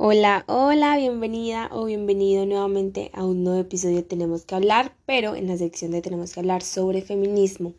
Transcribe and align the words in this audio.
Hola, 0.00 0.44
hola, 0.46 0.96
bienvenida 0.96 1.68
o 1.72 1.86
bienvenido 1.86 2.46
nuevamente 2.46 3.10
a 3.14 3.24
un 3.24 3.42
nuevo 3.42 3.58
episodio 3.58 3.96
de 3.96 4.02
Tenemos 4.04 4.44
que 4.44 4.54
hablar, 4.54 4.94
pero 5.06 5.34
en 5.34 5.48
la 5.48 5.56
sección 5.56 5.90
de 5.90 6.00
Tenemos 6.00 6.32
que 6.32 6.38
hablar 6.38 6.62
sobre 6.62 7.02
feminismo. 7.02 7.72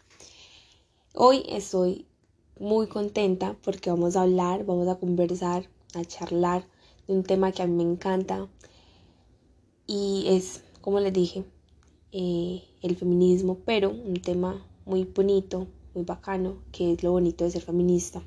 Hoy 1.13 1.43
estoy 1.47 2.05
muy 2.59 2.87
contenta 2.87 3.55
porque 3.63 3.89
vamos 3.89 4.17
a 4.17 4.23
hablar, 4.23 4.65
vamos 4.65 4.89
a 4.89 4.99
conversar, 4.99 5.69
a 5.95 6.03
charlar 6.03 6.65
de 7.07 7.13
un 7.13 7.23
tema 7.23 7.53
que 7.53 7.61
a 7.61 7.67
mí 7.67 7.85
me 7.85 7.89
encanta 7.89 8.49
y 9.87 10.25
es, 10.27 10.61
como 10.81 10.99
les 10.99 11.13
dije, 11.13 11.45
eh, 12.11 12.61
el 12.81 12.97
feminismo, 12.97 13.59
pero 13.63 13.91
un 13.91 14.21
tema 14.21 14.61
muy 14.85 15.05
bonito, 15.05 15.67
muy 15.95 16.03
bacano, 16.03 16.57
que 16.73 16.91
es 16.91 17.01
lo 17.01 17.11
bonito 17.11 17.45
de 17.45 17.51
ser 17.51 17.61
feminista. 17.61 18.21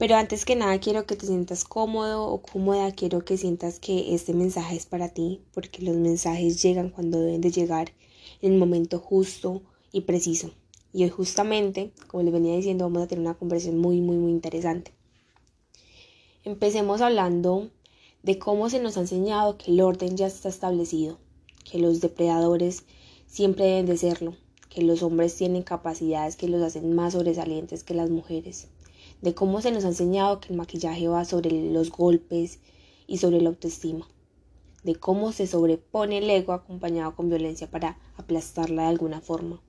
Pero 0.00 0.16
antes 0.16 0.46
que 0.46 0.56
nada 0.56 0.80
quiero 0.80 1.04
que 1.04 1.14
te 1.14 1.26
sientas 1.26 1.62
cómodo 1.64 2.24
o 2.24 2.40
cómoda, 2.40 2.90
quiero 2.90 3.22
que 3.22 3.36
sientas 3.36 3.78
que 3.78 4.14
este 4.14 4.32
mensaje 4.32 4.74
es 4.74 4.86
para 4.86 5.10
ti, 5.10 5.42
porque 5.52 5.82
los 5.82 5.94
mensajes 5.94 6.62
llegan 6.62 6.88
cuando 6.88 7.20
deben 7.20 7.42
de 7.42 7.50
llegar 7.50 7.92
en 8.40 8.54
el 8.54 8.58
momento 8.58 8.98
justo 8.98 9.60
y 9.92 10.00
preciso. 10.00 10.52
Y 10.94 11.02
hoy 11.02 11.10
justamente, 11.10 11.92
como 12.06 12.22
les 12.22 12.32
venía 12.32 12.56
diciendo, 12.56 12.86
vamos 12.86 13.02
a 13.02 13.08
tener 13.08 13.20
una 13.20 13.36
conversación 13.36 13.76
muy, 13.76 14.00
muy, 14.00 14.16
muy 14.16 14.32
interesante. 14.32 14.90
Empecemos 16.44 17.02
hablando 17.02 17.68
de 18.22 18.38
cómo 18.38 18.70
se 18.70 18.80
nos 18.80 18.96
ha 18.96 19.00
enseñado 19.00 19.58
que 19.58 19.70
el 19.70 19.82
orden 19.82 20.16
ya 20.16 20.28
está 20.28 20.48
establecido, 20.48 21.18
que 21.70 21.78
los 21.78 22.00
depredadores 22.00 22.84
siempre 23.26 23.66
deben 23.66 23.84
de 23.84 23.98
serlo, 23.98 24.34
que 24.70 24.80
los 24.80 25.02
hombres 25.02 25.36
tienen 25.36 25.62
capacidades 25.62 26.36
que 26.36 26.48
los 26.48 26.62
hacen 26.62 26.94
más 26.94 27.12
sobresalientes 27.12 27.84
que 27.84 27.92
las 27.92 28.08
mujeres, 28.08 28.68
de 29.22 29.34
cómo 29.34 29.60
se 29.60 29.70
nos 29.70 29.84
ha 29.84 29.88
enseñado 29.88 30.40
que 30.40 30.48
el 30.48 30.56
maquillaje 30.56 31.08
va 31.08 31.24
sobre 31.24 31.50
los 31.70 31.90
golpes 31.90 32.58
y 33.06 33.18
sobre 33.18 33.40
la 33.40 33.50
autoestima, 33.50 34.08
de 34.82 34.94
cómo 34.94 35.32
se 35.32 35.46
sobrepone 35.46 36.18
el 36.18 36.30
ego 36.30 36.52
acompañado 36.52 37.14
con 37.14 37.28
violencia 37.28 37.70
para 37.70 37.98
aplastarla 38.16 38.82
de 38.82 38.88
alguna 38.88 39.20
forma. 39.20 39.60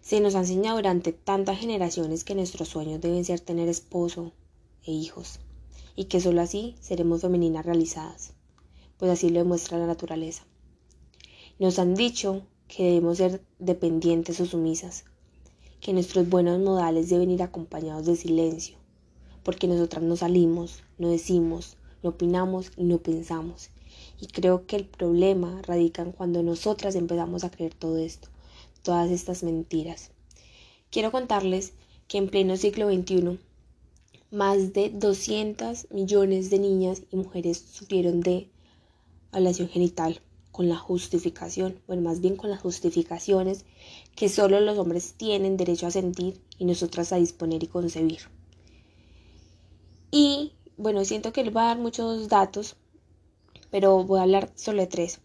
Se 0.00 0.20
nos 0.20 0.34
ha 0.34 0.40
enseñado 0.40 0.76
durante 0.76 1.12
tantas 1.12 1.58
generaciones 1.58 2.24
que 2.24 2.34
nuestros 2.34 2.68
sueños 2.68 3.00
deben 3.00 3.24
ser 3.24 3.40
tener 3.40 3.68
esposo 3.68 4.32
e 4.84 4.92
hijos, 4.92 5.40
y 5.94 6.04
que 6.04 6.20
solo 6.20 6.40
así 6.40 6.76
seremos 6.80 7.20
femeninas 7.20 7.66
realizadas, 7.66 8.32
pues 8.96 9.10
así 9.10 9.28
lo 9.28 9.40
demuestra 9.40 9.78
la 9.78 9.86
naturaleza. 9.86 10.46
Nos 11.58 11.78
han 11.78 11.94
dicho 11.94 12.46
que 12.68 12.84
debemos 12.84 13.18
ser 13.18 13.42
dependientes 13.58 14.40
o 14.40 14.46
sumisas, 14.46 15.04
que 15.80 15.94
nuestros 15.94 16.28
buenos 16.28 16.60
modales 16.60 17.08
deben 17.08 17.30
ir 17.30 17.42
acompañados 17.42 18.04
de 18.04 18.14
silencio, 18.14 18.76
porque 19.42 19.66
nosotras 19.66 20.02
no 20.02 20.14
salimos, 20.14 20.82
no 20.98 21.08
decimos, 21.08 21.76
no 22.02 22.10
opinamos 22.10 22.70
y 22.76 22.84
no 22.84 22.98
pensamos. 22.98 23.70
Y 24.20 24.26
creo 24.26 24.66
que 24.66 24.76
el 24.76 24.84
problema 24.84 25.62
radica 25.62 26.02
en 26.02 26.12
cuando 26.12 26.42
nosotras 26.42 26.94
empezamos 26.94 27.44
a 27.44 27.50
creer 27.50 27.74
todo 27.74 27.96
esto, 27.96 28.28
todas 28.82 29.10
estas 29.10 29.42
mentiras. 29.42 30.10
Quiero 30.90 31.10
contarles 31.10 31.72
que 32.08 32.18
en 32.18 32.28
pleno 32.28 32.56
siglo 32.56 32.92
XXI, 32.92 33.38
más 34.30 34.74
de 34.74 34.90
200 34.90 35.88
millones 35.90 36.50
de 36.50 36.58
niñas 36.58 37.02
y 37.10 37.16
mujeres 37.16 37.58
sufrieron 37.58 38.20
de 38.20 38.50
ablación 39.32 39.68
genital 39.68 40.20
con 40.60 40.68
la 40.68 40.76
justificación, 40.76 41.80
bueno, 41.86 42.02
más 42.02 42.20
bien 42.20 42.36
con 42.36 42.50
las 42.50 42.60
justificaciones 42.60 43.64
que 44.14 44.28
solo 44.28 44.60
los 44.60 44.76
hombres 44.76 45.14
tienen 45.14 45.56
derecho 45.56 45.86
a 45.86 45.90
sentir 45.90 46.38
y 46.58 46.66
nosotras 46.66 47.14
a 47.14 47.16
disponer 47.16 47.64
y 47.64 47.66
concebir. 47.66 48.18
Y 50.10 50.52
bueno, 50.76 51.02
siento 51.06 51.32
que 51.32 51.40
él 51.40 51.56
va 51.56 51.62
a 51.62 51.66
dar 51.68 51.78
muchos 51.78 52.28
datos, 52.28 52.76
pero 53.70 54.04
voy 54.04 54.18
a 54.18 54.24
hablar 54.24 54.52
solo 54.54 54.82
de 54.82 54.86
tres. 54.86 55.20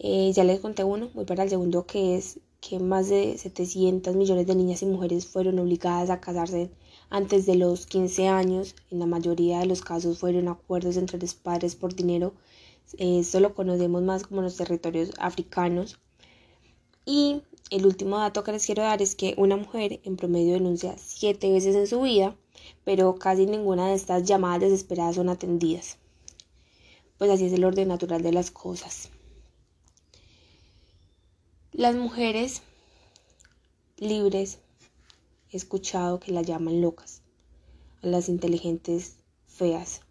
Eh, 0.00 0.32
ya 0.34 0.42
les 0.42 0.58
conté 0.58 0.82
uno, 0.82 1.08
voy 1.14 1.24
para 1.24 1.44
el 1.44 1.50
segundo, 1.50 1.86
que 1.86 2.16
es 2.16 2.40
que 2.60 2.80
más 2.80 3.08
de 3.08 3.38
700 3.38 4.16
millones 4.16 4.48
de 4.48 4.56
niñas 4.56 4.82
y 4.82 4.86
mujeres 4.86 5.24
fueron 5.24 5.60
obligadas 5.60 6.10
a 6.10 6.18
casarse 6.20 6.72
antes 7.10 7.46
de 7.46 7.54
los 7.54 7.86
15 7.86 8.26
años. 8.26 8.74
En 8.90 8.98
la 8.98 9.06
mayoría 9.06 9.60
de 9.60 9.66
los 9.66 9.82
casos 9.82 10.18
fueron 10.18 10.48
acuerdos 10.48 10.96
entre 10.96 11.20
los 11.20 11.34
padres 11.34 11.76
por 11.76 11.94
dinero 11.94 12.32
esto 12.96 13.40
lo 13.40 13.54
conocemos 13.54 14.02
más 14.02 14.24
como 14.24 14.42
los 14.42 14.56
territorios 14.56 15.10
africanos. 15.18 15.98
Y 17.04 17.42
el 17.70 17.86
último 17.86 18.18
dato 18.18 18.44
que 18.44 18.52
les 18.52 18.64
quiero 18.64 18.82
dar 18.82 19.02
es 19.02 19.14
que 19.14 19.34
una 19.36 19.56
mujer 19.56 20.00
en 20.04 20.16
promedio 20.16 20.54
denuncia 20.54 20.96
siete 20.98 21.52
veces 21.52 21.74
en 21.74 21.86
su 21.86 22.00
vida, 22.02 22.36
pero 22.84 23.16
casi 23.16 23.46
ninguna 23.46 23.88
de 23.88 23.94
estas 23.94 24.24
llamadas 24.24 24.60
desesperadas 24.60 25.16
son 25.16 25.28
atendidas. 25.28 25.98
Pues 27.18 27.30
así 27.30 27.46
es 27.46 27.52
el 27.52 27.64
orden 27.64 27.88
natural 27.88 28.22
de 28.22 28.32
las 28.32 28.50
cosas. 28.50 29.10
Las 31.72 31.94
mujeres 31.94 32.62
libres 33.98 34.58
he 35.50 35.56
escuchado 35.56 36.20
que 36.20 36.32
las 36.32 36.46
llaman 36.46 36.80
locas, 36.80 37.22
a 38.02 38.06
las 38.06 38.28
inteligentes 38.28 39.16
feas, 39.46 40.02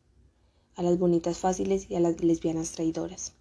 a 0.77 0.83
las 0.83 0.97
bonitas 0.97 1.39
fáciles 1.39 1.89
y 1.89 1.95
a 1.95 1.99
las 1.99 2.23
lesbianas 2.23 2.71
traidoras. 2.71 3.33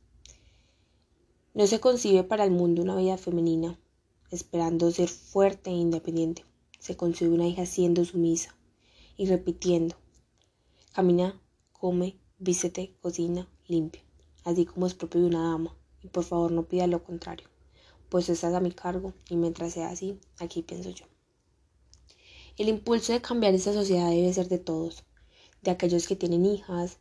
No 1.55 1.67
se 1.67 1.81
concibe 1.81 2.25
para 2.25 2.45
el 2.45 2.51
mundo 2.51 2.83
una 2.83 2.97
vida 2.97 3.19
femenina, 3.19 3.79
esperando 4.31 4.91
ser 4.91 5.09
fuerte 5.09 5.71
e 5.71 5.75
independiente. 5.75 6.45
Se 6.81 6.97
concibe 6.97 7.31
una 7.31 7.47
hija 7.47 7.67
siendo 7.67 8.05
sumisa 8.05 8.57
y 9.17 9.27
repitiendo. 9.27 9.97
Camina, 10.93 11.41
come, 11.73 12.19
vístete, 12.39 12.97
cocina, 13.01 13.49
limpia, 13.67 14.03
así 14.45 14.65
como 14.65 14.87
es 14.87 14.95
propio 14.95 15.21
de 15.21 15.27
una 15.27 15.51
dama. 15.51 15.77
Y 16.03 16.09
por 16.09 16.25
favor 16.25 16.53
no 16.53 16.67
pida 16.67 16.87
lo 16.87 17.05
contrario, 17.05 17.49
pues 18.09 18.29
estás 18.29 18.55
a 18.55 18.61
mi 18.61 18.73
cargo 18.73 19.13
y 19.29 19.37
mientras 19.37 19.75
sea 19.75 19.91
así, 19.91 20.19
aquí 20.39 20.63
pienso 20.63 20.91
yo. 20.91 21.05
El 22.57 22.69
impulso 22.69 23.13
de 23.13 23.21
cambiar 23.21 23.55
esta 23.55 23.75
sociedad 23.75 24.09
debe 24.09 24.33
ser 24.33 24.49
de 24.49 24.59
todos, 24.59 25.05
de 25.63 25.71
aquellos 25.71 26.07
que 26.07 26.17
tienen 26.17 26.47
hijas, 26.47 26.99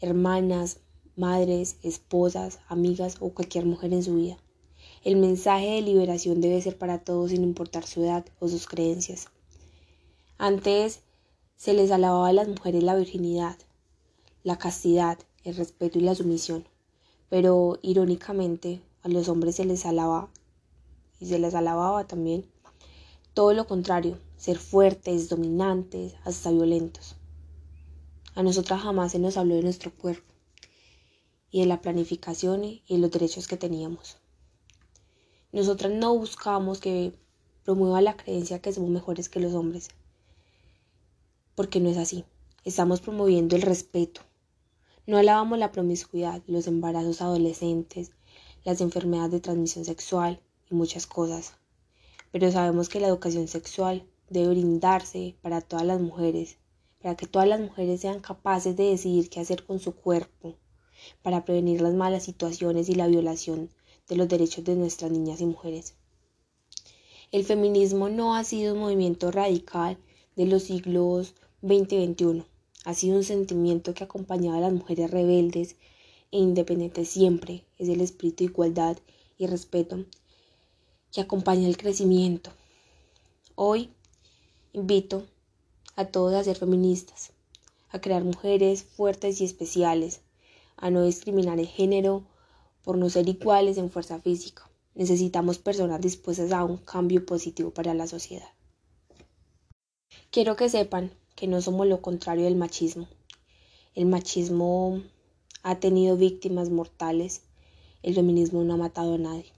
hermanas, 0.00 0.78
madres, 1.16 1.76
esposas, 1.82 2.58
amigas 2.68 3.16
o 3.20 3.30
cualquier 3.30 3.64
mujer 3.64 3.92
en 3.92 4.02
su 4.02 4.16
vida. 4.16 4.36
El 5.02 5.16
mensaje 5.16 5.66
de 5.70 5.82
liberación 5.82 6.40
debe 6.40 6.60
ser 6.60 6.76
para 6.76 6.98
todos 6.98 7.30
sin 7.30 7.42
importar 7.42 7.86
su 7.86 8.02
edad 8.02 8.24
o 8.40 8.48
sus 8.48 8.66
creencias. 8.66 9.28
Antes 10.38 11.00
se 11.56 11.72
les 11.72 11.90
alababa 11.90 12.28
a 12.28 12.32
las 12.32 12.48
mujeres 12.48 12.82
la 12.82 12.94
virginidad, 12.94 13.56
la 14.42 14.58
castidad, 14.58 15.18
el 15.44 15.56
respeto 15.56 15.98
y 15.98 16.02
la 16.02 16.14
sumisión, 16.14 16.66
pero 17.28 17.78
irónicamente 17.82 18.80
a 19.02 19.08
los 19.08 19.28
hombres 19.28 19.56
se 19.56 19.64
les 19.64 19.86
alababa 19.86 20.28
y 21.20 21.26
se 21.26 21.38
les 21.38 21.54
alababa 21.54 22.06
también 22.06 22.44
todo 23.32 23.52
lo 23.52 23.66
contrario, 23.66 24.18
ser 24.36 24.58
fuertes, 24.58 25.28
dominantes, 25.28 26.14
hasta 26.24 26.50
violentos. 26.50 27.16
A 28.36 28.42
nosotras 28.42 28.82
jamás 28.82 29.12
se 29.12 29.18
nos 29.18 29.38
habló 29.38 29.54
de 29.54 29.62
nuestro 29.62 29.90
cuerpo 29.90 30.34
y 31.50 31.60
de 31.60 31.66
la 31.66 31.80
planificación 31.80 32.64
y 32.64 32.82
de 32.86 32.98
los 32.98 33.10
derechos 33.10 33.48
que 33.48 33.56
teníamos. 33.56 34.18
Nosotras 35.52 35.90
no 35.90 36.14
buscamos 36.14 36.78
que 36.78 37.14
promueva 37.64 38.02
la 38.02 38.14
creencia 38.14 38.60
que 38.60 38.74
somos 38.74 38.90
mejores 38.90 39.30
que 39.30 39.40
los 39.40 39.54
hombres, 39.54 39.88
porque 41.54 41.80
no 41.80 41.88
es 41.88 41.96
así. 41.96 42.26
Estamos 42.62 43.00
promoviendo 43.00 43.56
el 43.56 43.62
respeto. 43.62 44.20
No 45.06 45.16
alabamos 45.16 45.58
la 45.58 45.72
promiscuidad, 45.72 46.42
los 46.46 46.66
embarazos 46.66 47.22
adolescentes, 47.22 48.10
las 48.64 48.82
enfermedades 48.82 49.32
de 49.32 49.40
transmisión 49.40 49.86
sexual 49.86 50.42
y 50.70 50.74
muchas 50.74 51.06
cosas. 51.06 51.54
Pero 52.32 52.52
sabemos 52.52 52.90
que 52.90 53.00
la 53.00 53.08
educación 53.08 53.48
sexual 53.48 54.06
debe 54.28 54.48
brindarse 54.48 55.38
para 55.40 55.62
todas 55.62 55.86
las 55.86 56.02
mujeres 56.02 56.58
para 57.00 57.16
que 57.16 57.26
todas 57.26 57.48
las 57.48 57.60
mujeres 57.60 58.00
sean 58.00 58.20
capaces 58.20 58.76
de 58.76 58.84
decidir 58.90 59.28
qué 59.30 59.40
hacer 59.40 59.64
con 59.64 59.78
su 59.78 59.94
cuerpo, 59.94 60.56
para 61.22 61.44
prevenir 61.44 61.80
las 61.80 61.94
malas 61.94 62.24
situaciones 62.24 62.88
y 62.88 62.94
la 62.94 63.06
violación 63.06 63.70
de 64.08 64.16
los 64.16 64.28
derechos 64.28 64.64
de 64.64 64.76
nuestras 64.76 65.10
niñas 65.10 65.40
y 65.40 65.46
mujeres. 65.46 65.94
El 67.32 67.44
feminismo 67.44 68.08
no 68.08 68.34
ha 68.34 68.44
sido 68.44 68.74
un 68.74 68.80
movimiento 68.80 69.30
radical 69.30 69.98
de 70.36 70.46
los 70.46 70.64
siglos 70.64 71.34
XX 71.62 71.92
y 71.92 72.06
XXI, 72.06 72.44
ha 72.84 72.94
sido 72.94 73.16
un 73.16 73.24
sentimiento 73.24 73.94
que 73.94 74.04
ha 74.04 74.06
acompañado 74.06 74.58
a 74.58 74.60
las 74.60 74.72
mujeres 74.72 75.10
rebeldes 75.10 75.74
e 76.30 76.38
independientes 76.38 77.08
siempre, 77.08 77.64
es 77.78 77.88
el 77.88 78.00
espíritu 78.00 78.44
de 78.44 78.50
igualdad 78.50 78.96
y 79.38 79.46
respeto 79.46 80.04
que 81.12 81.20
acompaña 81.20 81.66
el 81.66 81.76
crecimiento. 81.76 82.50
Hoy 83.56 83.90
invito 84.72 85.26
a 85.96 86.04
todos 86.04 86.34
a 86.34 86.44
ser 86.44 86.56
feministas, 86.56 87.32
a 87.88 88.00
crear 88.00 88.22
mujeres 88.22 88.84
fuertes 88.84 89.40
y 89.40 89.44
especiales, 89.44 90.20
a 90.76 90.90
no 90.90 91.02
discriminar 91.02 91.58
el 91.58 91.66
género 91.66 92.24
por 92.82 92.98
no 92.98 93.08
ser 93.08 93.28
iguales 93.28 93.78
en 93.78 93.90
fuerza 93.90 94.20
física. 94.20 94.70
Necesitamos 94.94 95.58
personas 95.58 96.00
dispuestas 96.00 96.52
a 96.52 96.64
un 96.64 96.76
cambio 96.76 97.24
positivo 97.24 97.70
para 97.70 97.94
la 97.94 98.06
sociedad. 98.06 98.48
Quiero 100.30 100.54
que 100.54 100.68
sepan 100.68 101.10
que 101.34 101.46
no 101.46 101.60
somos 101.62 101.86
lo 101.86 102.00
contrario 102.00 102.44
del 102.44 102.56
machismo. 102.56 103.08
el 103.94 104.04
machismo 104.04 105.02
ha 105.62 105.80
tenido 105.80 106.16
víctimas 106.16 106.68
mortales, 106.68 107.42
el 108.02 108.14
feminismo 108.14 108.62
no 108.62 108.74
ha 108.74 108.76
matado 108.76 109.14
a 109.14 109.18
nadie. 109.18 109.52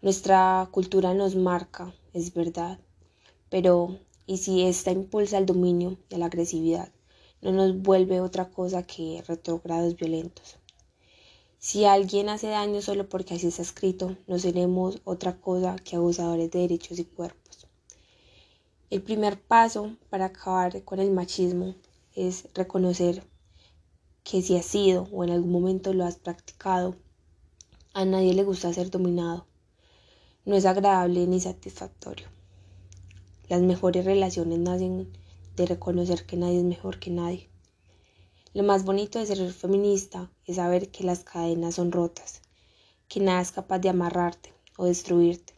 Nuestra 0.00 0.66
cultura 0.70 1.12
nos 1.12 1.36
marca, 1.36 1.94
es 2.14 2.32
verdad, 2.32 2.78
pero 3.50 3.98
¿y 4.30 4.36
si 4.36 4.62
esta 4.62 4.92
impulsa 4.92 5.38
al 5.38 5.44
dominio 5.44 5.98
y 6.08 6.14
a 6.14 6.18
la 6.18 6.26
agresividad? 6.26 6.92
No 7.42 7.50
nos 7.50 7.76
vuelve 7.82 8.20
otra 8.20 8.48
cosa 8.48 8.84
que 8.84 9.24
retrogrados 9.26 9.96
violentos. 9.96 10.56
Si 11.58 11.84
alguien 11.84 12.28
hace 12.28 12.46
daño 12.46 12.80
solo 12.80 13.08
porque 13.08 13.34
así 13.34 13.48
está 13.48 13.62
escrito, 13.62 14.16
no 14.28 14.38
seremos 14.38 15.00
otra 15.02 15.40
cosa 15.40 15.74
que 15.74 15.96
abusadores 15.96 16.48
de 16.52 16.60
derechos 16.60 17.00
y 17.00 17.06
cuerpos. 17.06 17.66
El 18.88 19.02
primer 19.02 19.42
paso 19.42 19.96
para 20.10 20.26
acabar 20.26 20.84
con 20.84 21.00
el 21.00 21.10
machismo 21.10 21.74
es 22.14 22.46
reconocer 22.54 23.24
que 24.22 24.42
si 24.42 24.56
has 24.56 24.64
sido 24.64 25.08
o 25.10 25.24
en 25.24 25.30
algún 25.30 25.50
momento 25.50 25.92
lo 25.92 26.04
has 26.04 26.18
practicado, 26.18 26.94
a 27.94 28.04
nadie 28.04 28.34
le 28.34 28.44
gusta 28.44 28.72
ser 28.72 28.90
dominado. 28.92 29.48
No 30.44 30.54
es 30.54 30.66
agradable 30.66 31.26
ni 31.26 31.40
satisfactorio. 31.40 32.28
Las 33.50 33.62
mejores 33.62 34.04
relaciones 34.04 34.60
nacen 34.60 35.10
de 35.56 35.66
reconocer 35.66 36.24
que 36.24 36.36
nadie 36.36 36.58
es 36.58 36.64
mejor 36.64 37.00
que 37.00 37.10
nadie. 37.10 37.48
Lo 38.54 38.62
más 38.62 38.84
bonito 38.84 39.18
de 39.18 39.26
ser 39.26 39.52
feminista 39.52 40.30
es 40.46 40.54
saber 40.54 40.92
que 40.92 41.02
las 41.02 41.24
cadenas 41.24 41.74
son 41.74 41.90
rotas, 41.90 42.42
que 43.08 43.18
nada 43.18 43.40
es 43.40 43.50
capaz 43.50 43.80
de 43.80 43.88
amarrarte 43.88 44.54
o 44.76 44.84
destruirte 44.84 45.52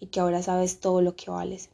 y 0.00 0.06
que 0.06 0.18
ahora 0.18 0.42
sabes 0.42 0.80
todo 0.80 1.00
lo 1.00 1.14
que 1.14 1.30
vales. 1.30 1.70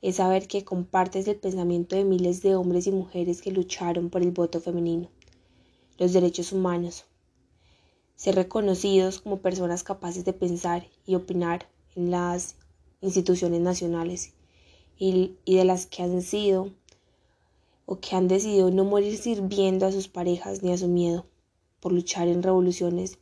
Es 0.00 0.16
saber 0.16 0.48
que 0.48 0.64
compartes 0.64 1.28
el 1.28 1.36
pensamiento 1.36 1.94
de 1.94 2.04
miles 2.04 2.40
de 2.40 2.56
hombres 2.56 2.86
y 2.86 2.92
mujeres 2.92 3.42
que 3.42 3.52
lucharon 3.52 4.08
por 4.08 4.22
el 4.22 4.30
voto 4.30 4.62
femenino, 4.62 5.10
los 5.98 6.14
derechos 6.14 6.52
humanos, 6.52 7.04
ser 8.14 8.34
reconocidos 8.34 9.20
como 9.20 9.42
personas 9.42 9.84
capaces 9.84 10.24
de 10.24 10.32
pensar 10.32 10.88
y 11.04 11.16
opinar 11.16 11.68
en 11.96 12.10
las 12.10 12.56
instituciones 13.02 13.60
nacionales 13.60 14.32
y, 14.98 15.36
de 15.46 15.64
las 15.64 15.86
que 15.86 16.02
han 16.02 16.22
sido 16.22 16.72
o 17.84 18.00
que 18.00 18.16
han 18.16 18.28
decidido 18.28 18.70
no 18.70 18.84
morir 18.84 19.16
sirviendo 19.16 19.86
a 19.86 19.92
sus 19.92 20.08
parejas 20.08 20.62
ni 20.62 20.72
a 20.72 20.78
su 20.78 20.88
miedo, 20.88 21.26
por 21.80 21.92
luchar 21.92 22.28
en 22.28 22.42
revoluciones 22.42 23.18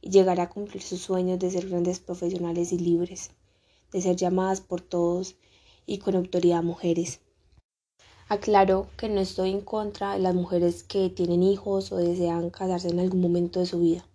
y 0.00 0.10
llegar 0.10 0.40
a 0.40 0.48
cumplir 0.48 0.82
sus 0.82 1.00
sueños 1.02 1.38
de 1.38 1.50
ser 1.50 1.68
grandes 1.68 2.00
profesionales 2.00 2.72
y 2.72 2.78
libres, 2.78 3.30
de 3.92 4.00
ser 4.00 4.16
llamadas 4.16 4.60
por 4.60 4.80
todos 4.80 5.36
y 5.84 5.98
con 5.98 6.14
autoridad 6.16 6.62
mujeres. 6.62 7.20
Aclaro 8.28 8.88
que 8.96 9.08
no 9.08 9.20
estoy 9.20 9.50
en 9.50 9.60
contra 9.60 10.14
de 10.14 10.18
las 10.18 10.34
mujeres 10.34 10.82
que 10.82 11.10
tienen 11.10 11.42
hijos 11.42 11.92
o 11.92 11.96
desean 11.96 12.50
casarse 12.50 12.88
en 12.88 12.98
algún 12.98 13.20
momento 13.20 13.60
de 13.60 13.66
su 13.66 13.78
vida. 13.78 14.06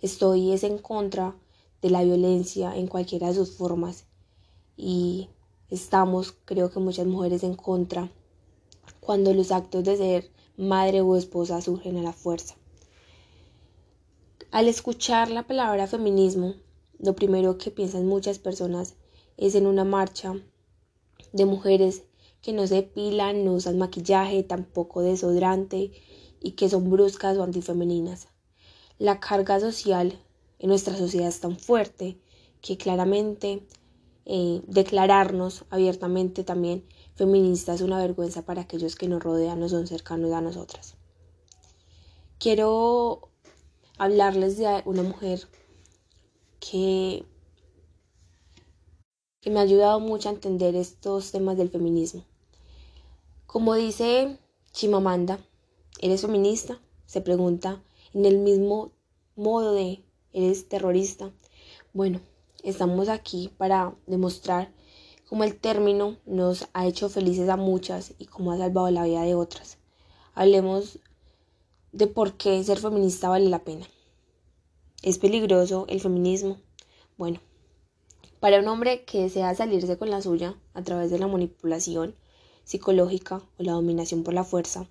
Estoy 0.00 0.52
es 0.52 0.62
en 0.62 0.78
contra 0.78 1.34
de 1.80 1.90
la 1.90 2.04
violencia 2.04 2.76
en 2.76 2.86
cualquiera 2.86 3.28
de 3.28 3.34
sus 3.34 3.56
formas 3.56 4.04
y 4.76 5.28
estamos, 5.72 6.32
creo 6.44 6.70
que 6.70 6.80
muchas 6.80 7.06
mujeres, 7.06 7.42
en 7.42 7.54
contra 7.54 8.12
cuando 9.00 9.32
los 9.32 9.50
actos 9.50 9.84
de 9.84 9.96
ser 9.96 10.30
madre 10.56 11.00
o 11.00 11.16
esposa 11.16 11.60
surgen 11.62 11.96
a 11.96 12.02
la 12.02 12.12
fuerza. 12.12 12.56
Al 14.50 14.68
escuchar 14.68 15.30
la 15.30 15.46
palabra 15.46 15.86
feminismo, 15.86 16.54
lo 16.98 17.14
primero 17.14 17.56
que 17.56 17.70
piensan 17.70 18.06
muchas 18.06 18.38
personas 18.38 18.94
es 19.38 19.54
en 19.54 19.66
una 19.66 19.84
marcha 19.84 20.34
de 21.32 21.46
mujeres 21.46 22.02
que 22.42 22.52
no 22.52 22.66
se 22.66 22.74
depilan, 22.74 23.44
no 23.44 23.54
usan 23.54 23.78
maquillaje, 23.78 24.42
tampoco 24.42 25.00
desodorante 25.00 25.90
y 26.40 26.50
que 26.52 26.68
son 26.68 26.90
bruscas 26.90 27.38
o 27.38 27.44
antifemeninas. 27.44 28.28
La 28.98 29.20
carga 29.20 29.58
social 29.58 30.18
en 30.58 30.68
nuestra 30.68 30.96
sociedad 30.96 31.28
es 31.28 31.40
tan 31.40 31.58
fuerte 31.58 32.18
que 32.60 32.76
claramente 32.76 33.66
eh, 34.24 34.62
declararnos 34.66 35.64
abiertamente 35.70 36.44
también 36.44 36.84
feminista 37.14 37.74
es 37.74 37.80
una 37.80 37.98
vergüenza 37.98 38.42
para 38.42 38.62
aquellos 38.62 38.96
que 38.96 39.08
nos 39.08 39.22
rodean, 39.22 39.60
no 39.60 39.68
son 39.68 39.86
cercanos 39.86 40.32
a 40.32 40.40
nosotras. 40.40 40.94
Quiero 42.38 43.28
hablarles 43.98 44.58
de 44.58 44.82
una 44.84 45.02
mujer 45.02 45.46
que 46.60 47.24
que 49.42 49.50
me 49.50 49.58
ha 49.58 49.62
ayudado 49.62 49.98
mucho 49.98 50.28
a 50.28 50.32
entender 50.32 50.76
estos 50.76 51.32
temas 51.32 51.56
del 51.56 51.68
feminismo. 51.68 52.24
Como 53.46 53.74
dice 53.74 54.38
Chimamanda, 54.70 55.40
¿eres 56.00 56.22
feminista? 56.22 56.80
Se 57.06 57.20
pregunta 57.20 57.82
en 58.14 58.24
el 58.24 58.38
mismo 58.38 58.92
modo 59.34 59.74
de 59.74 60.04
¿eres 60.32 60.68
terrorista? 60.68 61.32
Bueno, 61.92 62.20
estamos 62.62 63.08
aquí 63.08 63.50
para 63.56 63.94
demostrar 64.06 64.72
cómo 65.28 65.44
el 65.44 65.58
término 65.58 66.18
nos 66.26 66.68
ha 66.72 66.86
hecho 66.86 67.08
felices 67.08 67.48
a 67.48 67.56
muchas 67.56 68.14
y 68.18 68.26
cómo 68.26 68.52
ha 68.52 68.58
salvado 68.58 68.90
la 68.90 69.04
vida 69.04 69.22
de 69.22 69.34
otras. 69.34 69.78
Hablemos 70.34 70.98
de 71.92 72.06
por 72.06 72.34
qué 72.34 72.62
ser 72.64 72.78
feminista 72.78 73.28
vale 73.28 73.48
la 73.48 73.64
pena. 73.64 73.86
¿Es 75.02 75.18
peligroso 75.18 75.86
el 75.88 76.00
feminismo? 76.00 76.58
Bueno, 77.18 77.40
para 78.40 78.60
un 78.60 78.68
hombre 78.68 79.04
que 79.04 79.22
desea 79.22 79.54
salirse 79.54 79.98
con 79.98 80.10
la 80.10 80.22
suya 80.22 80.56
a 80.74 80.82
través 80.82 81.10
de 81.10 81.18
la 81.18 81.28
manipulación 81.28 82.14
psicológica 82.64 83.42
o 83.58 83.62
la 83.62 83.72
dominación 83.72 84.22
por 84.22 84.34
la 84.34 84.44
fuerza, 84.44 84.86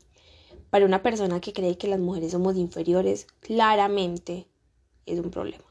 para 0.70 0.86
una 0.86 1.04
persona 1.04 1.42
que 1.42 1.54
cree 1.54 1.78
que 1.78 1.88
las 1.88 2.00
mujeres 2.00 2.32
somos 2.32 2.56
inferiores, 2.56 3.28
claramente 3.42 4.48
es 5.06 5.20
un 5.20 5.32
problema. 5.32 5.71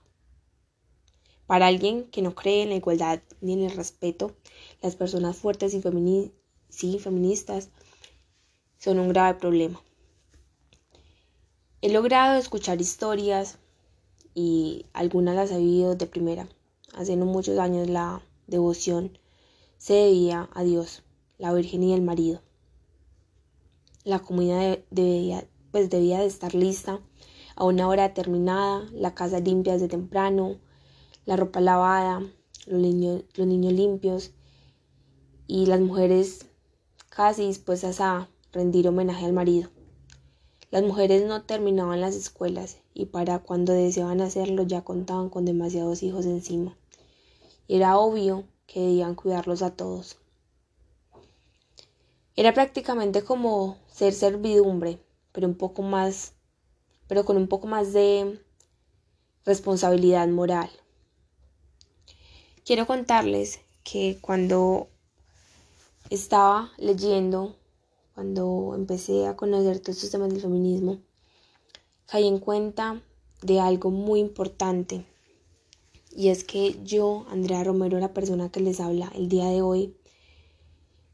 Para 1.51 1.67
alguien 1.67 2.05
que 2.05 2.23
no 2.23 2.37
cree 2.37 2.63
en 2.63 2.69
la 2.69 2.77
igualdad 2.77 3.23
ni 3.41 3.55
en 3.55 3.65
el 3.65 3.73
respeto, 3.73 4.37
las 4.83 4.95
personas 4.95 5.37
fuertes 5.37 5.75
y 5.75 6.99
feministas 7.01 7.71
son 8.79 9.01
un 9.01 9.09
grave 9.09 9.37
problema. 9.37 9.83
He 11.83 11.93
logrado 11.93 12.39
escuchar 12.39 12.81
historias 12.81 13.59
y 14.33 14.87
algunas 14.93 15.35
las 15.35 15.51
he 15.51 15.59
vivido 15.59 15.97
de 15.97 16.07
primera 16.07 16.49
hace 16.95 17.17
muchos 17.17 17.59
años 17.59 17.89
la 17.89 18.23
devoción 18.47 19.19
se 19.77 19.95
debía 19.95 20.49
a 20.55 20.63
Dios, 20.63 21.03
la 21.37 21.53
Virgen 21.53 21.83
y 21.83 21.93
el 21.95 22.03
marido. 22.03 22.43
La 24.05 24.21
comunidad 24.21 24.79
debía, 24.93 25.49
pues 25.73 25.91
debía 25.91 26.21
de 26.21 26.27
estar 26.27 26.55
lista 26.55 27.01
a 27.57 27.65
una 27.65 27.89
hora 27.89 28.07
determinada, 28.07 28.89
la 28.93 29.17
casa 29.17 29.41
limpia 29.41 29.73
desde 29.73 29.89
temprano, 29.89 30.61
la 31.27 31.37
ropa 31.37 31.61
lavada, 31.61 32.23
los 32.67 32.81
niños, 32.81 33.25
los 33.35 33.47
niños 33.47 33.73
limpios 33.73 34.33
y 35.47 35.67
las 35.67 35.81
mujeres 35.81 36.47
casi 37.09 37.47
dispuestas 37.47 38.01
a 38.01 38.29
rendir 38.53 38.89
homenaje 38.89 39.25
al 39.25 39.33
marido. 39.33 39.71
Las 40.71 40.85
mujeres 40.85 41.27
no 41.27 41.43
terminaban 41.43 42.01
las 42.01 42.15
escuelas 42.15 42.79
y 42.95 43.07
para 43.07 43.41
cuando 43.41 43.73
deseaban 43.73 44.21
hacerlo 44.21 44.63
ya 44.63 44.83
contaban 44.83 45.29
con 45.29 45.45
demasiados 45.45 46.03
hijos 46.03 46.27
encima. 46.27 46.77
Era 47.67 47.99
obvio 47.99 48.45
que 48.67 48.81
debían 48.81 49.17
cuidarlos 49.17 49.63
a 49.63 49.75
todos. 49.75 50.19
Era 52.37 52.55
prácticamente 52.55 53.23
como 53.23 53.77
ser 53.91 54.13
servidumbre, 54.13 55.01
pero 55.33 55.49
un 55.49 55.57
poco 55.57 55.83
más, 55.83 56.35
pero 57.09 57.25
con 57.25 57.37
un 57.37 57.49
poco 57.49 57.67
más 57.67 57.93
de 57.93 58.41
responsabilidad 59.45 60.29
moral. 60.29 60.71
Quiero 62.71 62.87
contarles 62.87 63.59
que 63.83 64.19
cuando 64.21 64.87
estaba 66.09 66.71
leyendo, 66.79 67.57
cuando 68.15 68.75
empecé 68.77 69.27
a 69.27 69.35
conocer 69.35 69.81
todos 69.81 69.97
estos 69.97 70.13
temas 70.13 70.31
del 70.31 70.41
feminismo, 70.41 71.01
caí 72.07 72.29
en 72.29 72.39
cuenta 72.39 73.03
de 73.43 73.59
algo 73.59 73.91
muy 73.91 74.21
importante 74.21 75.05
y 76.15 76.29
es 76.29 76.45
que 76.45 76.79
yo, 76.85 77.27
Andrea 77.29 77.65
Romero, 77.65 77.99
la 77.99 78.15
persona 78.15 78.53
que 78.53 78.61
les 78.61 78.79
habla 78.79 79.11
el 79.17 79.29
día 79.29 79.47
de 79.47 79.63
hoy, 79.63 79.97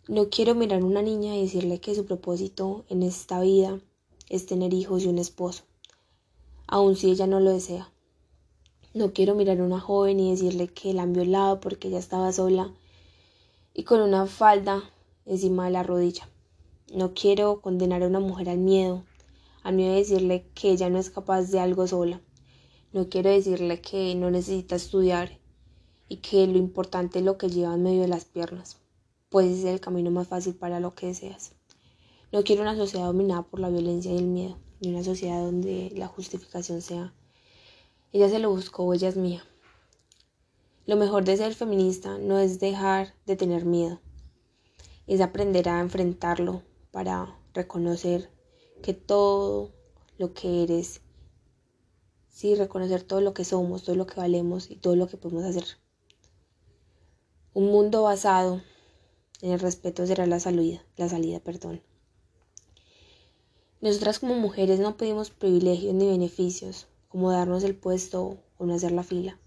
no 0.09 0.29
quiero 0.29 0.55
mirar 0.55 0.83
a 0.83 0.85
una 0.85 1.01
niña 1.01 1.37
y 1.37 1.41
decirle 1.41 1.81
que 1.81 1.95
su 1.95 2.05
propósito 2.05 2.85
en 2.91 3.03
esta 3.03 3.41
vida 3.41 3.81
es 4.29 4.45
tener 4.45 4.75
hijos 4.75 5.05
y 5.05 5.07
un 5.07 5.17
esposo, 5.17 5.63
aun 6.67 6.97
si 6.97 7.11
ella 7.11 7.27
no 7.27 7.41
lo 7.41 7.51
desea. 7.51 7.91
No 8.97 9.13
quiero 9.13 9.35
mirar 9.35 9.61
a 9.61 9.63
una 9.63 9.79
joven 9.79 10.19
y 10.21 10.31
decirle 10.31 10.69
que 10.69 10.95
la 10.95 11.03
han 11.03 11.13
violado 11.13 11.61
porque 11.61 11.89
ella 11.89 11.99
estaba 11.99 12.33
sola 12.33 12.73
y 13.75 13.83
con 13.83 14.01
una 14.01 14.25
falda 14.25 14.85
encima 15.27 15.67
de 15.67 15.73
la 15.73 15.83
rodilla. 15.83 16.27
No 16.95 17.13
quiero 17.13 17.61
condenar 17.61 18.03
a 18.03 18.07
una 18.07 18.21
mujer 18.21 18.49
al 18.49 18.57
miedo, 18.57 19.05
al 19.63 19.75
miedo 19.75 19.93
de 19.93 19.99
decirle 19.99 20.47
que 20.55 20.71
ella 20.71 20.89
no 20.89 20.97
es 20.97 21.11
capaz 21.11 21.51
de 21.51 21.61
algo 21.61 21.87
sola. 21.87 22.23
No 22.95 23.11
quiero 23.11 23.29
decirle 23.29 23.83
que 23.83 24.15
no 24.15 24.31
necesita 24.31 24.77
estudiar 24.77 25.41
y 26.09 26.17
que 26.23 26.47
lo 26.47 26.57
importante 26.57 27.19
es 27.19 27.25
lo 27.27 27.37
que 27.37 27.51
lleva 27.51 27.75
en 27.75 27.83
medio 27.83 28.01
de 28.01 28.09
las 28.09 28.25
piernas, 28.25 28.79
pues 29.29 29.59
es 29.59 29.65
el 29.67 29.79
camino 29.79 30.11
más 30.11 30.29
fácil 30.29 30.55
para 30.55 30.81
lo 30.81 30.95
que 30.95 31.09
deseas. 31.09 31.53
No 32.33 32.45
quiero 32.45 32.63
una 32.63 32.77
sociedad 32.77 33.05
dominada 33.05 33.43
por 33.43 33.61
la 33.61 33.69
violencia 33.69 34.11
y 34.15 34.17
el 34.17 34.27
miedo, 34.27 34.57
ni 34.81 34.89
una 34.89 35.05
sociedad 35.05 35.43
donde 35.43 35.93
la 35.95 36.07
justificación 36.07 36.81
sea 36.81 37.13
ella 38.17 38.31
se 38.31 38.39
lo 38.39 38.49
buscó 38.49 38.95
ella 38.95 39.09
es 39.09 39.17
mía. 39.17 39.45
Lo 40.87 40.97
mejor 40.97 41.25
de 41.25 41.37
ser 41.37 41.55
feminista 41.55 42.17
no 42.17 42.39
es 42.39 42.59
dejar 42.59 43.13
de 43.27 43.37
tener 43.37 43.67
miedo, 43.67 44.01
es 45.07 45.21
aprender 45.21 45.69
a 45.69 45.81
enfrentarlo 45.81 46.63
para 46.93 47.39
reconocer 47.53 48.31
que 48.83 48.95
todo 48.95 49.75
lo 50.17 50.33
que 50.33 50.63
eres, 50.63 51.03
sí, 52.31 52.55
reconocer 52.55 53.03
todo 53.03 53.21
lo 53.21 53.35
que 53.35 53.45
somos, 53.45 53.83
todo 53.83 53.97
lo 53.97 54.07
que 54.07 54.19
valemos 54.19 54.71
y 54.71 54.77
todo 54.77 54.97
lo 54.97 55.09
que 55.09 55.19
podemos 55.19 55.45
hacer. 55.45 55.67
Un 57.53 57.67
mundo 57.67 58.05
basado 58.05 58.63
en 59.43 59.53
el 59.53 59.61
respeto 59.61 60.07
será 60.07 60.25
la 60.25 60.41
salida, 60.41 60.83
la 60.97 61.11
salida, 61.11 61.39
perdón. 61.41 61.83
Nosotras 63.83 64.21
como 64.21 64.37
mujeres 64.37 64.81
no 64.81 64.97
pedimos 64.97 65.29
privilegios 65.29 65.93
ni 65.93 66.07
beneficios, 66.07 66.87
como 67.17 67.33
darnos 67.33 67.65
el 67.65 67.75
puesto 67.75 68.37
o 68.59 68.67
no 68.67 68.75
hacer 68.75 68.93
la 68.93 69.03
fila. 69.03 69.39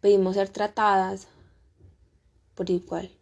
Pedimos 0.00 0.34
ser 0.34 0.48
tratadas 0.48 1.28
por 2.56 2.68
igual. 2.68 3.12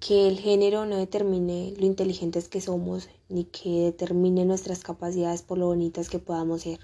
Que 0.00 0.26
el 0.26 0.40
género 0.40 0.84
no 0.84 0.96
determine 0.96 1.74
lo 1.78 1.86
inteligentes 1.86 2.48
que 2.48 2.60
somos, 2.60 3.08
ni 3.28 3.44
que 3.44 3.82
determine 3.82 4.44
nuestras 4.44 4.82
capacidades 4.82 5.42
por 5.42 5.58
lo 5.58 5.66
bonitas 5.66 6.10
que 6.10 6.18
podamos 6.18 6.62
ser. 6.62 6.80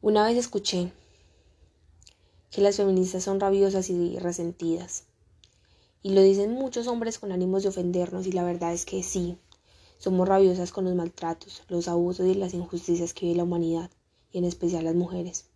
Una 0.00 0.24
vez 0.24 0.38
escuché 0.38 0.90
que 2.50 2.62
las 2.62 2.78
feministas 2.78 3.24
son 3.24 3.40
rabiosas 3.40 3.90
y 3.90 4.18
resentidas. 4.18 5.04
Y 6.02 6.14
lo 6.14 6.22
dicen 6.22 6.54
muchos 6.54 6.86
hombres 6.86 7.18
con 7.18 7.30
ánimos 7.30 7.62
de 7.62 7.68
ofendernos 7.68 8.26
y 8.26 8.32
la 8.32 8.42
verdad 8.42 8.72
es 8.72 8.86
que 8.86 9.02
sí, 9.02 9.36
somos 10.00 10.26
rabiosas 10.26 10.72
con 10.72 10.86
los 10.86 10.94
maltratos, 10.94 11.62
los 11.68 11.86
abusos 11.86 12.26
y 12.26 12.32
las 12.32 12.54
injusticias 12.54 13.12
que 13.12 13.26
vive 13.26 13.36
la 13.36 13.44
humanidad, 13.44 13.90
y 14.32 14.38
en 14.38 14.46
especial 14.46 14.84
las 14.84 14.94
mujeres. 14.94 15.50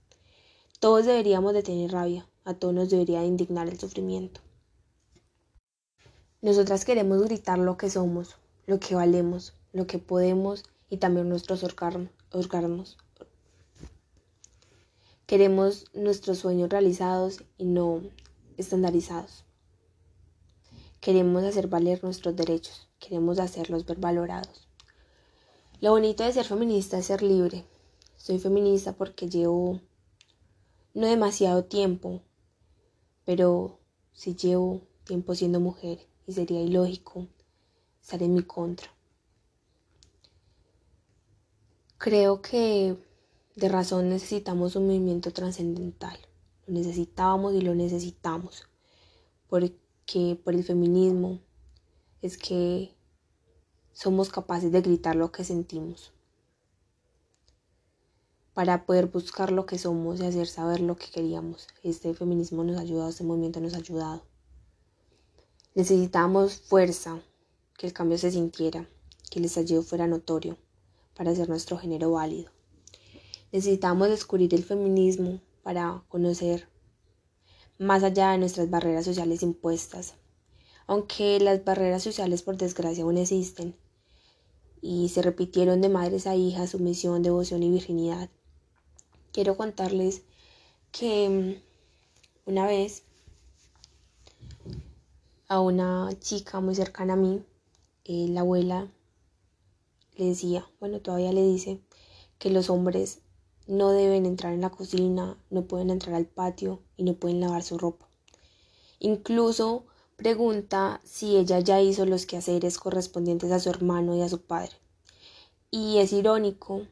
Todos 0.80 1.06
deberíamos 1.06 1.54
de 1.54 1.62
tener 1.62 1.92
rabia, 1.92 2.28
a 2.44 2.52
todos 2.52 2.74
nos 2.74 2.90
debería 2.90 3.24
indignar 3.24 3.68
el 3.68 3.80
sufrimiento. 3.80 4.42
Nosotras 6.42 6.84
queremos 6.84 7.22
gritar 7.22 7.58
lo 7.58 7.78
que 7.78 7.88
somos, 7.88 8.36
lo 8.66 8.78
que 8.78 8.94
valemos, 8.94 9.54
lo 9.72 9.86
que 9.86 9.98
podemos 9.98 10.64
y 10.90 10.98
también 10.98 11.30
nuestros 11.30 11.64
orgasmos. 11.64 12.98
Queremos 15.24 15.86
nuestros 15.94 16.36
sueños 16.36 16.68
realizados 16.68 17.42
y 17.56 17.64
no 17.64 18.02
estandarizados. 18.58 19.46
Queremos 21.00 21.44
hacer 21.44 21.68
valer 21.68 22.04
nuestros 22.04 22.36
derechos, 22.36 22.88
queremos 23.04 23.38
hacerlos 23.38 23.84
ver 23.84 23.98
valorados. 23.98 24.66
Lo 25.80 25.90
bonito 25.90 26.24
de 26.24 26.32
ser 26.32 26.46
feminista 26.46 26.98
es 26.98 27.06
ser 27.06 27.22
libre. 27.22 27.66
Soy 28.16 28.38
feminista 28.38 28.94
porque 28.94 29.28
llevo 29.28 29.80
no 30.94 31.06
demasiado 31.06 31.64
tiempo, 31.64 32.22
pero 33.24 33.78
sí 34.12 34.34
llevo 34.34 34.82
tiempo 35.04 35.34
siendo 35.34 35.60
mujer 35.60 36.06
y 36.26 36.32
sería 36.32 36.62
ilógico 36.62 37.28
estar 38.00 38.22
en 38.22 38.34
mi 38.34 38.42
contra. 38.42 38.88
Creo 41.98 42.40
que 42.40 42.96
de 43.56 43.68
razón 43.68 44.08
necesitamos 44.08 44.76
un 44.76 44.86
movimiento 44.86 45.30
trascendental. 45.30 46.18
Lo 46.66 46.74
necesitábamos 46.74 47.54
y 47.54 47.60
lo 47.60 47.74
necesitamos. 47.74 48.64
Porque 49.48 49.76
que 50.06 50.38
por 50.42 50.54
el 50.54 50.64
feminismo 50.64 51.40
es 52.22 52.36
que 52.38 52.93
somos 53.94 54.28
capaces 54.28 54.70
de 54.70 54.82
gritar 54.82 55.16
lo 55.16 55.32
que 55.32 55.44
sentimos 55.44 56.12
para 58.54 58.86
poder 58.86 59.06
buscar 59.06 59.50
lo 59.50 59.66
que 59.66 59.78
somos 59.78 60.20
y 60.20 60.26
hacer 60.26 60.46
saber 60.46 60.80
lo 60.80 60.96
que 60.96 61.10
queríamos. 61.10 61.66
Este 61.82 62.14
feminismo 62.14 62.62
nos 62.62 62.78
ha 62.78 62.82
ayudado, 62.82 63.10
este 63.10 63.24
movimiento 63.24 63.60
nos 63.60 63.74
ha 63.74 63.78
ayudado. 63.78 64.22
Necesitamos 65.74 66.56
fuerza, 66.56 67.20
que 67.76 67.88
el 67.88 67.92
cambio 67.92 68.16
se 68.16 68.30
sintiera, 68.30 68.88
que 69.28 69.40
el 69.40 69.46
estallido 69.46 69.82
fuera 69.82 70.06
notorio 70.06 70.56
para 71.16 71.32
hacer 71.32 71.48
nuestro 71.48 71.76
género 71.78 72.12
válido. 72.12 72.50
Necesitamos 73.50 74.08
descubrir 74.08 74.54
el 74.54 74.62
feminismo 74.62 75.40
para 75.64 76.04
conocer 76.08 76.68
más 77.78 78.04
allá 78.04 78.30
de 78.30 78.38
nuestras 78.38 78.70
barreras 78.70 79.04
sociales 79.04 79.42
impuestas. 79.42 80.14
Aunque 80.86 81.40
las 81.40 81.64
barreras 81.64 82.04
sociales 82.04 82.42
por 82.42 82.56
desgracia 82.56 83.02
aún 83.02 83.18
existen 83.18 83.74
y 84.86 85.08
se 85.08 85.22
repitieron 85.22 85.80
de 85.80 85.88
madres 85.88 86.26
a 86.26 86.36
hijas, 86.36 86.72
sumisión, 86.72 87.22
devoción 87.22 87.62
y 87.62 87.70
virginidad. 87.70 88.28
Quiero 89.32 89.56
contarles 89.56 90.24
que 90.92 91.26
mm, 91.30 92.50
una 92.50 92.66
vez 92.66 93.02
a 95.48 95.60
una 95.60 96.10
chica 96.20 96.60
muy 96.60 96.74
cercana 96.74 97.14
a 97.14 97.16
mí, 97.16 97.42
eh, 98.04 98.26
la 98.28 98.42
abuela 98.42 98.86
le 100.18 100.26
decía, 100.26 100.68
bueno, 100.80 101.00
todavía 101.00 101.32
le 101.32 101.46
dice 101.46 101.80
que 102.38 102.50
los 102.50 102.68
hombres 102.68 103.20
no 103.66 103.90
deben 103.90 104.26
entrar 104.26 104.52
en 104.52 104.60
la 104.60 104.70
cocina, 104.70 105.38
no 105.48 105.62
pueden 105.62 105.88
entrar 105.88 106.14
al 106.14 106.26
patio 106.26 106.82
y 106.98 107.04
no 107.04 107.14
pueden 107.14 107.40
lavar 107.40 107.62
su 107.62 107.78
ropa. 107.78 108.06
Incluso 108.98 109.86
pregunta 110.16 111.00
si 111.04 111.36
ella 111.36 111.60
ya 111.60 111.80
hizo 111.80 112.06
los 112.06 112.26
quehaceres 112.26 112.78
correspondientes 112.78 113.50
a 113.52 113.60
su 113.60 113.70
hermano 113.70 114.16
y 114.16 114.22
a 114.22 114.28
su 114.28 114.40
padre. 114.40 114.72
Y 115.70 115.98
es 115.98 116.12
irónico 116.12 116.86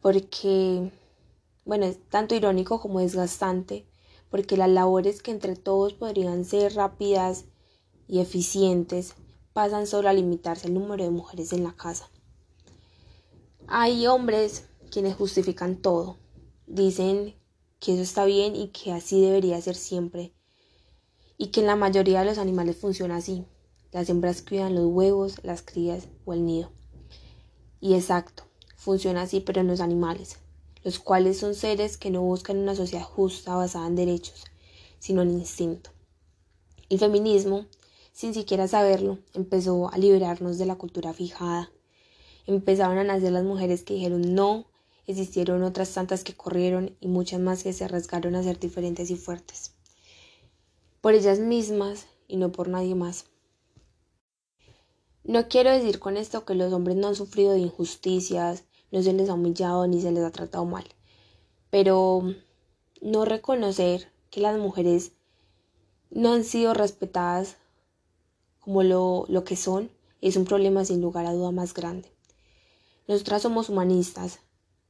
porque, 0.00 0.92
bueno, 1.64 1.86
es 1.86 1.98
tanto 2.08 2.34
irónico 2.34 2.80
como 2.80 3.00
desgastante, 3.00 3.86
porque 4.30 4.56
las 4.56 4.70
labores 4.70 5.22
que 5.22 5.30
entre 5.30 5.56
todos 5.56 5.94
podrían 5.94 6.44
ser 6.44 6.74
rápidas 6.74 7.44
y 8.08 8.20
eficientes 8.20 9.14
pasan 9.52 9.86
solo 9.86 10.08
a 10.08 10.12
limitarse 10.12 10.68
el 10.68 10.74
número 10.74 11.04
de 11.04 11.10
mujeres 11.10 11.52
en 11.52 11.64
la 11.64 11.74
casa. 11.74 12.10
Hay 13.66 14.06
hombres 14.06 14.68
quienes 14.90 15.16
justifican 15.16 15.76
todo. 15.76 16.18
Dicen 16.66 17.34
que 17.80 17.94
eso 17.94 18.02
está 18.02 18.24
bien 18.24 18.54
y 18.54 18.68
que 18.68 18.92
así 18.92 19.20
debería 19.20 19.60
ser 19.60 19.74
siempre. 19.74 20.35
Y 21.38 21.48
que 21.48 21.60
en 21.60 21.66
la 21.66 21.76
mayoría 21.76 22.20
de 22.20 22.26
los 22.26 22.38
animales 22.38 22.76
funciona 22.76 23.16
así. 23.16 23.44
Las 23.92 24.08
hembras 24.08 24.42
cuidan 24.42 24.74
los 24.74 24.86
huevos, 24.86 25.36
las 25.42 25.62
crías 25.62 26.08
o 26.24 26.32
el 26.32 26.44
nido. 26.44 26.70
Y 27.80 27.94
exacto, 27.94 28.44
funciona 28.76 29.22
así 29.22 29.40
pero 29.40 29.60
en 29.60 29.66
los 29.66 29.80
animales, 29.80 30.38
los 30.82 30.98
cuales 30.98 31.38
son 31.38 31.54
seres 31.54 31.98
que 31.98 32.10
no 32.10 32.22
buscan 32.22 32.58
una 32.58 32.74
sociedad 32.74 33.04
justa 33.04 33.54
basada 33.54 33.86
en 33.86 33.96
derechos, 33.96 34.44
sino 34.98 35.22
en 35.22 35.30
instinto. 35.30 35.90
El 36.88 36.98
feminismo, 36.98 37.66
sin 38.12 38.34
siquiera 38.34 38.68
saberlo, 38.68 39.18
empezó 39.34 39.92
a 39.92 39.98
liberarnos 39.98 40.58
de 40.58 40.66
la 40.66 40.76
cultura 40.76 41.12
fijada. 41.12 41.70
Empezaron 42.46 42.98
a 42.98 43.04
nacer 43.04 43.32
las 43.32 43.44
mujeres 43.44 43.82
que 43.82 43.94
dijeron 43.94 44.34
no 44.34 44.66
Existieron 45.08 45.62
otras 45.62 45.94
tantas 45.94 46.24
que 46.24 46.34
corrieron 46.34 46.96
y 47.00 47.06
muchas 47.06 47.38
más 47.38 47.62
que 47.62 47.72
se 47.72 47.84
arriesgaron 47.84 48.34
a 48.34 48.42
ser 48.42 48.58
diferentes 48.58 49.08
y 49.10 49.16
fuertes. 49.16 49.75
Por 51.06 51.14
ellas 51.14 51.38
mismas 51.38 52.08
y 52.26 52.36
no 52.36 52.50
por 52.50 52.66
nadie 52.66 52.96
más. 52.96 53.26
No 55.22 55.46
quiero 55.46 55.70
decir 55.70 56.00
con 56.00 56.16
esto 56.16 56.44
que 56.44 56.56
los 56.56 56.72
hombres 56.72 56.96
no 56.96 57.06
han 57.06 57.14
sufrido 57.14 57.52
de 57.52 57.60
injusticias, 57.60 58.64
no 58.90 59.00
se 59.04 59.12
les 59.12 59.28
ha 59.28 59.34
humillado 59.34 59.86
ni 59.86 60.00
se 60.00 60.10
les 60.10 60.24
ha 60.24 60.32
tratado 60.32 60.64
mal, 60.64 60.82
pero 61.70 62.34
no 63.00 63.24
reconocer 63.24 64.10
que 64.30 64.40
las 64.40 64.58
mujeres 64.58 65.12
no 66.10 66.32
han 66.32 66.42
sido 66.42 66.74
respetadas 66.74 67.56
como 68.58 68.82
lo, 68.82 69.26
lo 69.28 69.44
que 69.44 69.54
son 69.54 69.92
es 70.20 70.36
un 70.36 70.44
problema 70.44 70.84
sin 70.84 71.00
lugar 71.00 71.24
a 71.26 71.34
duda 71.34 71.52
más 71.52 71.72
grande. 71.72 72.10
Nosotras 73.06 73.42
somos 73.42 73.68
humanistas, 73.68 74.40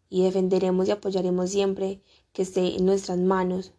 y 0.08 0.22
defenderemos 0.22 0.88
y 0.88 0.92
apoyaremos 0.92 1.50
siempre 1.50 2.00
que 2.32 2.40
esté 2.40 2.76
en 2.76 2.86
nuestras 2.86 3.18
manos. 3.18 3.72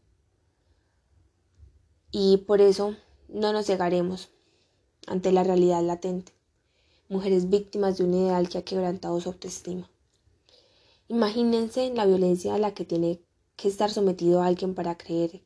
Y 2.19 2.37
por 2.37 2.61
eso 2.61 2.95
no 3.27 3.53
nos 3.53 3.67
cegaremos 3.67 4.29
ante 5.05 5.31
la 5.31 5.43
realidad 5.43 5.83
latente. 5.83 6.31
Mujeres 7.09 7.47
víctimas 7.51 7.99
de 7.99 8.05
un 8.05 8.15
ideal 8.15 8.49
que 8.49 8.57
ha 8.57 8.65
quebrantado 8.65 9.21
su 9.21 9.29
autoestima. 9.29 9.87
Imagínense 11.09 11.93
la 11.93 12.07
violencia 12.07 12.55
a 12.55 12.57
la 12.57 12.73
que 12.73 12.85
tiene 12.85 13.21
que 13.55 13.67
estar 13.67 13.91
sometido 13.91 14.41
alguien 14.41 14.73
para 14.73 14.97
creer 14.97 15.43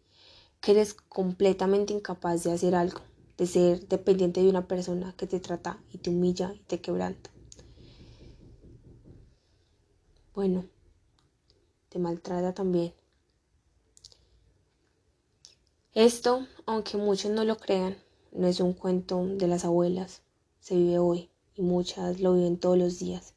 que 0.62 0.72
eres 0.72 0.94
completamente 0.94 1.92
incapaz 1.92 2.46
de 2.46 2.54
hacer 2.54 2.74
algo, 2.74 3.02
de 3.38 3.48
ser 3.48 3.86
dependiente 3.90 4.42
de 4.42 4.48
una 4.48 4.70
persona 4.70 5.14
que 5.18 5.28
te 5.28 5.42
trata 5.42 5.84
y 5.92 5.98
te 5.98 6.10
humilla 6.10 6.54
y 6.54 6.64
te 6.64 6.80
quebranta. 6.80 7.32
Bueno, 10.34 10.64
te 11.90 12.00
maltrata 12.00 12.54
también. 12.54 12.94
Esto, 15.94 16.48
aunque 16.66 16.96
muchos 16.96 17.32
no 17.32 17.44
lo 17.44 17.58
crean, 17.58 17.98
no 18.32 18.48
es 18.48 18.62
un 18.62 18.72
cuento 18.72 19.26
de 19.26 19.46
las 19.48 19.66
abuelas, 19.66 20.22
se 20.62 20.78
vive 20.78 21.00
hoy 21.00 21.30
y 21.54 21.64
muchas 21.64 22.22
lo 22.22 22.34
viven 22.34 22.58
todos 22.58 22.78
los 22.78 22.98
días. 22.98 23.34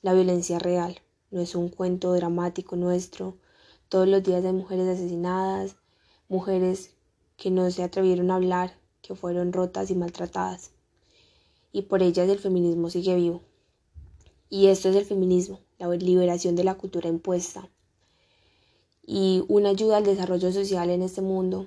La 0.00 0.14
violencia 0.14 0.58
real 0.58 1.02
no 1.30 1.42
es 1.42 1.54
un 1.54 1.68
cuento 1.68 2.14
dramático 2.14 2.76
nuestro. 2.76 3.36
Todos 3.90 4.08
los 4.08 4.22
días 4.22 4.42
hay 4.42 4.54
mujeres 4.54 4.88
asesinadas, 4.88 5.76
mujeres 6.30 6.94
que 7.36 7.50
no 7.50 7.70
se 7.70 7.82
atrevieron 7.82 8.30
a 8.30 8.36
hablar, 8.36 8.78
que 9.02 9.14
fueron 9.14 9.52
rotas 9.52 9.90
y 9.90 9.94
maltratadas. 9.94 10.70
Y 11.72 11.82
por 11.82 12.02
ellas 12.02 12.26
el 12.30 12.38
feminismo 12.38 12.88
sigue 12.88 13.14
vivo. 13.16 13.42
Y 14.48 14.68
esto 14.68 14.88
es 14.88 14.96
el 14.96 15.04
feminismo, 15.04 15.60
la 15.78 15.88
liberación 15.88 16.56
de 16.56 16.64
la 16.64 16.76
cultura 16.76 17.10
impuesta 17.10 17.68
y 19.06 19.44
una 19.48 19.70
ayuda 19.70 19.98
al 19.98 20.04
desarrollo 20.04 20.52
social 20.52 20.88
en 20.90 21.02
este 21.02 21.20
mundo. 21.20 21.66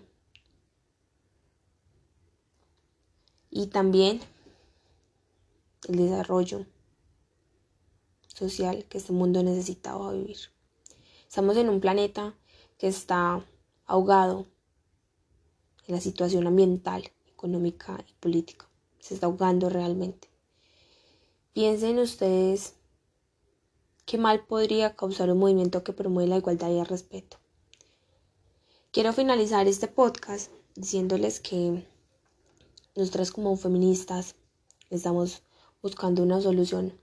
Y 3.57 3.67
también 3.67 4.19
el 5.88 5.95
desarrollo 5.95 6.65
social 8.27 8.83
que 8.89 8.97
este 8.97 9.13
mundo 9.13 9.43
necesitaba 9.43 10.12
vivir. 10.12 10.35
Estamos 11.25 11.55
en 11.55 11.69
un 11.69 11.79
planeta 11.79 12.35
que 12.77 12.89
está 12.89 13.45
ahogado 13.85 14.45
en 15.88 15.95
la 15.95 16.01
situación 16.01 16.47
ambiental, 16.47 17.09
económica 17.27 18.03
y 18.05 18.12
política. 18.15 18.67
Se 19.00 19.13
está 19.13 19.27
ahogando 19.27 19.69
realmente. 19.69 20.27
Piensen 21.53 22.00
ustedes 22.00 22.74
qué 24.05 24.17
mal 24.17 24.45
podría 24.45 24.97
causar 24.97 25.31
un 25.31 25.38
movimiento 25.38 25.81
que 25.85 25.93
promueve 25.93 26.27
la 26.27 26.38
igualdad 26.39 26.71
y 26.71 26.79
el 26.79 26.88
respeto. 26.88 27.38
Quiero 28.91 29.13
finalizar 29.13 29.65
este 29.69 29.88
podcast 29.88 30.51
diciéndoles 30.75 31.39
que 31.39 31.88
nosotras 32.96 33.32
como 33.32 33.58
feministas 33.58 34.36
estamos 34.90 35.44
buscando 35.82 36.24
una 36.24 36.40
solución 36.40 36.94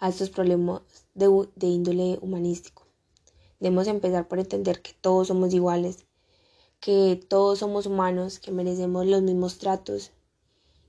a 0.00 0.08
estos 0.08 0.28
problemas 0.28 0.82
de, 1.14 1.48
de 1.54 1.66
índole 1.68 2.18
humanístico. 2.20 2.82
Debemos 3.60 3.86
empezar 3.86 4.26
por 4.26 4.40
entender 4.40 4.82
que 4.82 4.92
todos 4.92 5.28
somos 5.28 5.54
iguales, 5.54 6.04
que 6.80 7.24
todos 7.28 7.60
somos 7.60 7.86
humanos, 7.86 8.40
que 8.40 8.50
merecemos 8.50 9.06
los 9.06 9.22
mismos 9.22 9.58
tratos 9.58 10.10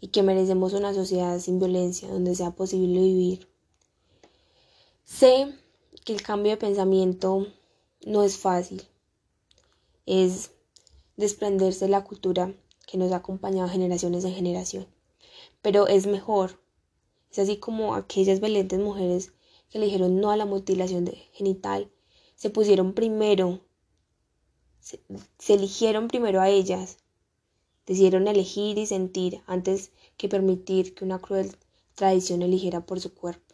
y 0.02 0.08
que 0.08 0.24
merecemos 0.24 0.74
una 0.74 0.94
sociedad 0.94 1.40
sin 1.40 1.60
violencia 1.60 2.10
donde 2.10 2.36
sea 2.36 2.52
posible 2.52 3.00
vivir. 3.00 3.48
Sé 5.04 5.54
que 6.04 6.14
el 6.14 6.24
cambio 6.24 6.52
de 6.52 6.58
pensamiento 6.58 7.48
no 8.06 8.24
es 8.24 8.38
fácil, 8.38 8.84
es 10.08 10.50
desprenderse 11.16 11.86
de 11.86 11.92
la 11.92 12.04
cultura 12.04 12.54
que 12.86 12.98
nos 12.98 13.12
ha 13.12 13.18
acompañado 13.18 13.70
generaciones 13.70 14.24
en 14.26 14.34
generación, 14.34 14.88
pero 15.62 15.88
es 15.88 16.08
mejor 16.08 16.60
es 17.36 17.40
así 17.40 17.58
como 17.58 17.96
aquellas 17.96 18.40
valientes 18.40 18.80
mujeres 18.80 19.34
que 19.70 19.78
le 19.78 19.98
no 19.98 20.32
a 20.32 20.38
la 20.38 20.46
mutilación 20.46 21.12
genital, 21.34 21.92
se 22.36 22.50
pusieron 22.50 22.94
primero, 22.94 23.60
se, 24.80 25.02
eligieron 25.54 26.08
primero 26.08 26.40
a 26.40 26.48
ellas, 26.48 26.98
decidieron 27.86 28.30
elegir 28.30 28.78
y 28.78 28.86
sentir 28.86 29.42
antes 29.48 29.92
que 30.16 30.30
permitir 30.30 30.96
que 30.96 31.04
una 31.04 31.20
cruel 31.20 31.58
tradición 31.94 32.42
eligiera 32.42 32.86
por 32.86 33.02
su 33.02 33.14
cuerpo. 33.14 33.54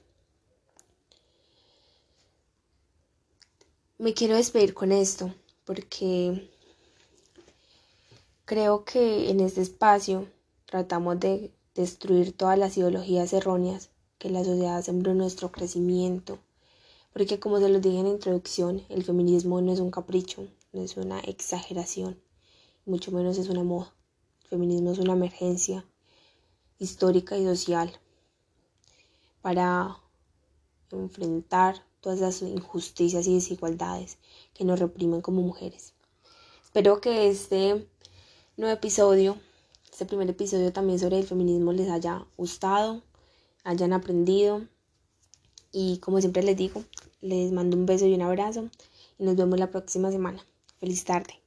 Me 3.98 4.14
quiero 4.14 4.36
despedir 4.36 4.76
con 4.76 4.92
esto 4.92 5.34
porque 5.66 6.52
creo 8.52 8.84
que 8.84 9.30
en 9.30 9.40
este 9.40 9.62
espacio 9.62 10.28
tratamos 10.66 11.18
de 11.22 11.54
destruir 11.74 12.36
todas 12.36 12.60
las 12.60 12.76
ideologías 12.76 13.32
erróneas 13.32 13.92
que 14.18 14.30
la 14.30 14.44
sociedad 14.44 14.84
sembró 14.84 15.14
en 15.14 15.20
nuestro 15.20 15.54
crecimiento. 15.54 16.38
Porque 17.14 17.40
como 17.40 17.60
se 17.60 17.70
los 17.70 17.82
dije 17.82 18.00
en 18.00 18.08
la 18.08 18.10
introducción, 18.10 18.84
el 18.90 19.06
feminismo 19.06 19.62
no 19.62 19.72
es 19.72 19.80
un 19.80 19.90
capricho, 19.90 20.50
no 20.74 20.82
es 20.82 20.98
una 20.98 21.22
exageración, 21.22 22.22
mucho 22.86 23.14
menos 23.14 23.38
es 23.38 23.48
una 23.48 23.64
moda. 23.64 23.96
El 24.44 24.50
feminismo 24.50 24.92
es 24.92 25.00
una 25.00 25.14
emergencia 25.14 25.86
histórica 26.78 27.38
y 27.38 27.46
social 27.46 28.02
para 29.42 29.98
enfrentar 30.92 31.86
todas 32.02 32.20
las 32.20 32.42
injusticias 32.42 33.28
y 33.28 33.36
desigualdades 33.36 34.18
que 34.54 34.66
nos 34.66 34.78
reprimen 34.78 35.22
como 35.22 35.42
mujeres. 35.42 35.94
Espero 36.66 37.00
que 37.00 37.30
este 37.30 37.88
nuevo 38.62 38.76
episodio 38.76 39.38
este 39.92 40.06
primer 40.06 40.30
episodio 40.30 40.72
también 40.72 41.00
sobre 41.00 41.18
el 41.18 41.26
feminismo 41.26 41.74
les 41.74 41.90
haya 41.90 42.26
gustado, 42.38 43.02
hayan 43.64 43.92
aprendido. 43.92 44.62
Y 45.72 45.98
como 45.98 46.20
siempre 46.22 46.44
les 46.44 46.56
digo, 46.56 46.84
les 47.22 47.52
mando 47.52 47.76
un 47.76 47.88
beso 47.88 48.06
y 48.06 48.14
un 48.14 48.22
abrazo 48.22 48.70
y 49.18 49.24
nos 49.24 49.36
vemos 49.36 49.60
la 49.60 49.72
próxima 49.72 50.12
semana. 50.12 50.46
Feliz 50.80 51.04
tarde. 51.04 51.41